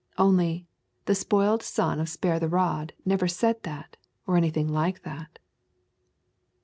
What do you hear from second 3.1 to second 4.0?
said that,